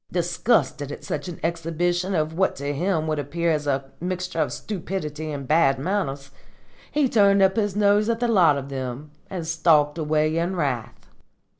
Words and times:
Disgusted 0.11 0.91
at 0.91 1.03
such 1.03 1.27
an 1.27 1.39
exhibition 1.43 2.15
of 2.15 2.33
what 2.33 2.55
to 2.55 2.73
him 2.73 3.05
would 3.05 3.19
appear 3.19 3.51
as 3.51 3.67
a 3.67 3.91
mixture 3.99 4.39
of 4.39 4.51
stupidity 4.51 5.29
and 5.31 5.47
bad 5.47 5.77
manners, 5.77 6.31
he 6.91 7.07
turned 7.07 7.43
up 7.43 7.55
his 7.55 7.75
nose 7.75 8.09
at 8.09 8.19
the 8.19 8.27
lot 8.27 8.57
of 8.57 8.69
them 8.69 9.11
and 9.29 9.45
stalked 9.45 9.99
away 9.99 10.35
in 10.37 10.55
wrath. 10.55 11.05